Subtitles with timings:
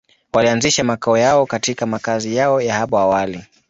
[0.33, 3.43] Walianzisha makao yao katika makazi yao ya hapo awali.